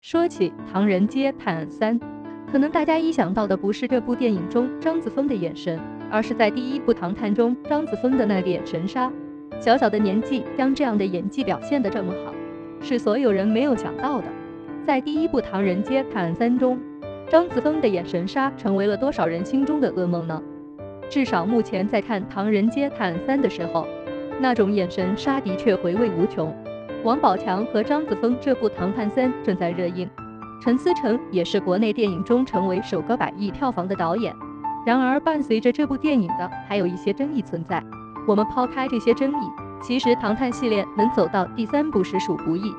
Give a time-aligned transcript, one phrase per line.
[0.00, 1.98] 说起《唐人街探案三》，
[2.50, 5.78] 可能大家一想到的不是这部电影中张子枫的眼神，
[6.08, 9.12] 而是在第一部《唐探》中张子枫的那个眼神杀。
[9.60, 12.32] 小小的年纪将这样的演技表现得这么好，
[12.80, 14.26] 是所有人没有想到的。
[14.86, 16.78] 在第一部《唐人街探案三》中，
[17.28, 20.40] 张子枫的眼神杀成为了多少人心中的噩梦呢？
[21.10, 23.84] 至少目前在看《唐人街探案三》的时候，
[24.40, 26.54] 那种眼神杀的确回味无穷。
[27.04, 30.08] 王宝强和张子枫这部《唐探三》正在热映，
[30.60, 34.34] 陈思诚也是国内电影中成为首个百亿票房的导演。
[34.84, 37.80] 然而，伴随着这部电影的还有一些争议存在。
[38.26, 42.74] 我们抛开这些争议，其实《唐探》系列能走到第三部实属不易，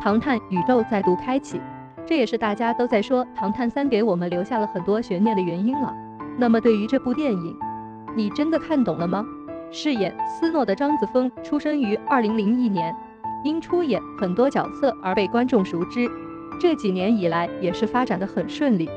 [0.00, 1.60] 唐探宇宙再度开启，
[2.06, 5.92] 这也是大家都在说《唐探三》给我们留下了很多悬念的原因了。
[6.38, 7.58] 那么，对于这部电影，
[8.14, 9.26] 你真的看懂了吗？
[9.72, 12.94] 饰演斯诺的张子枫出生于二零零一年。
[13.44, 16.10] 因出演很多角色而被观众熟知，
[16.58, 18.88] 这几年以来也是发展的很顺利，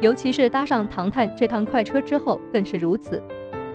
[0.00, 3.22] 尤其是搭上《唐探》这趟快车之后更是如此。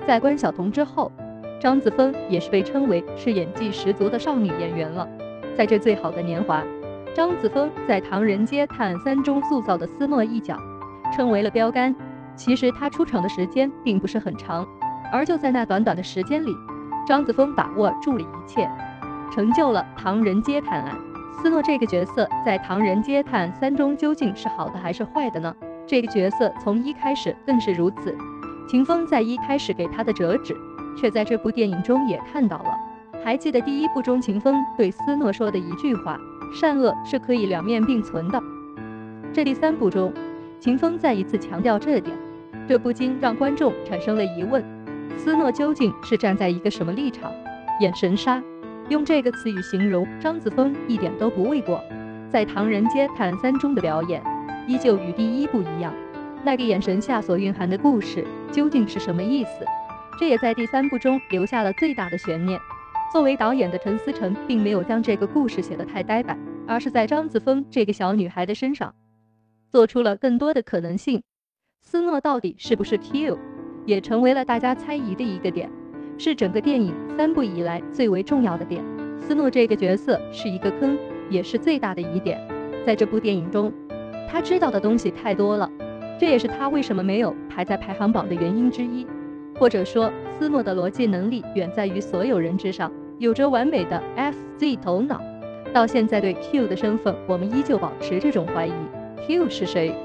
[0.08, 1.12] 在关晓彤之后，
[1.60, 5.08] 张子枫也是被称为是演技十足的少女演员了。
[5.56, 6.64] 在这最好的年华，
[7.16, 10.56] 张子枫在《唐人街探案三》中塑造的斯诺一角，
[11.16, 11.96] 成为了标杆。
[12.36, 14.68] 其实他出场的时间并不是很长，
[15.12, 16.52] 而就在那短短的时间里，
[17.08, 18.70] 张子枫把握住了一切。
[19.34, 20.96] 成就了《唐人街探案》。
[21.42, 25.56] 斯诺这个角色在《唐人街探案三》中究竟是好的还是坏的呢？
[25.88, 28.16] 这个角色从一开始更是如此。
[28.68, 30.56] 秦风在一开始给他的折纸，
[30.96, 32.78] 却在这部电影中也看到了。
[33.24, 36.18] 还记得第一部中秦风对斯诺说的一句话
[36.54, 38.42] ：“善恶是可以两面并存的。”
[39.34, 40.14] 这第三部中，
[40.60, 42.16] 秦风再一次强调这点，
[42.68, 44.64] 这不禁让观众产生了疑问：
[45.18, 47.32] 斯诺究竟是站在一个什么立场？
[47.80, 48.42] 眼神杀。
[48.90, 51.84] 用这个词语形容张子枫一点都不为过，
[52.30, 54.22] 在《唐人街探案三》中的表演
[54.68, 55.94] 依旧与第一部一样，
[56.44, 59.66] 那个眼神下所蕴含的故事究竟是什么意思？
[60.20, 62.60] 这也在第三部中留下了最大的悬念。
[63.12, 68.94] 作为导演的陈思诚并没有将这个故事写得太呆板，而是在张子枫这个小女孩的身上
[69.70, 71.22] 做出了更多的可能性。
[71.82, 73.38] 斯诺到底是不是 Q，
[73.86, 75.70] 也成为了大家猜疑的一个点。
[76.18, 78.84] 是整个电影三部以来最为重要的点。
[79.18, 80.98] 斯诺这个角色是一个坑，
[81.30, 82.40] 也是最大的疑点。
[82.86, 83.72] 在这部电影中，
[84.30, 85.70] 他知道的东西太多了，
[86.20, 89.08] 这也是他为什么没有排在排行榜的原因之一。
[89.56, 95.22] 或者说，斯诺的逻辑能力远在于所有人之上，有着完美的 FZ 头脑。
[95.72, 98.74] 到现在，对 Q 的身份，我们依旧保持这种怀疑。
[99.26, 99.96] Q 是谁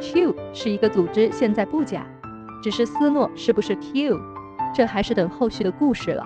[0.00, 2.06] ？Q 是一个组织，现在不假，
[2.62, 4.20] 只是斯诺是不是 Q？
[4.74, 6.24] 这还是等后续的故事了。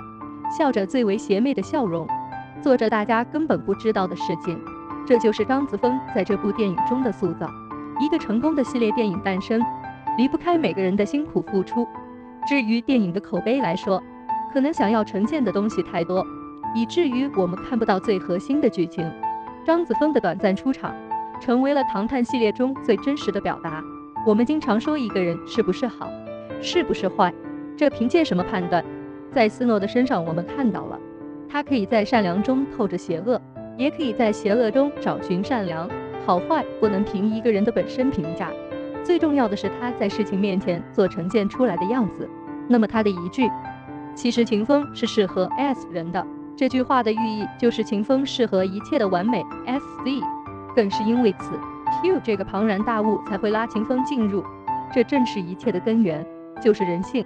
[0.57, 2.07] 笑着最为邪魅的笑容，
[2.61, 4.61] 做着大家根本不知道的事情，
[5.07, 7.49] 这就是张子枫在这部电影中的塑造。
[7.99, 9.63] 一个成功的系列电影诞生，
[10.19, 11.87] 离不开每个人的辛苦付出。
[12.47, 14.03] 至于电影的口碑来说，
[14.53, 16.27] 可能想要呈现的东西太多，
[16.75, 19.11] 以至于我们看不到最核心的剧情。
[19.65, 20.93] 张子枫的短暂出场，
[21.41, 23.83] 成为了《唐探》系列中最真实的表达。
[24.27, 26.11] 我们经常说一个人是不是好，
[26.61, 27.33] 是不是坏。
[27.77, 28.85] 这凭借什么判断？
[29.33, 30.99] 在斯诺的身上，我们看到了，
[31.49, 33.41] 他可以在善良中透着邪恶，
[33.77, 35.89] 也可以在邪恶中找寻善良。
[36.25, 38.51] 好坏不能凭一个人的本身评价，
[39.03, 42.29] 最重要的是他在事情面前做呈现出来的样子。
[42.69, 43.51] 那么他的一句
[44.15, 46.25] “其实秦风是适合 S 人的”
[46.55, 50.21] 这句话的寓意，就是秦风适合一切的完美 S Z，。
[50.77, 51.59] 更是因为此
[52.03, 54.45] ，Q 这个庞然大物才会拉秦风进入，
[54.93, 56.25] 这正是一切的根源，
[56.63, 57.25] 就是人性。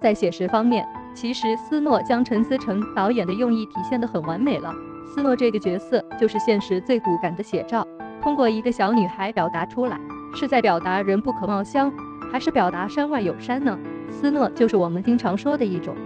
[0.00, 4.72] 在写实方面，其实斯诺将陈思诚导演的用意体现得很完美了。
[5.06, 7.86] 斯诺这个角色就是现实最骨感的写照，
[8.20, 9.98] 通过一个小女孩表达出来，
[10.34, 11.90] 是在表达人不可貌相，
[12.30, 13.78] 还是表达山外有山呢？
[14.10, 15.96] 斯诺就是我们经常说的一种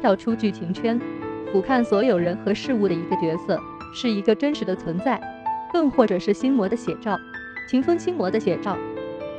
[0.00, 1.00] 跳出剧情圈，
[1.52, 3.60] 俯瞰所有人和事物的一个角色，
[3.92, 5.20] 是一个真实的存在，
[5.72, 7.18] 更或者是心魔的写照，
[7.68, 8.76] 秦风心魔的写照，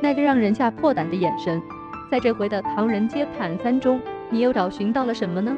[0.02, 1.60] 那个让人吓破胆的眼神。
[2.10, 4.00] 在这回的《唐人街探案三》中，
[4.30, 5.56] 你又找寻到了什么呢？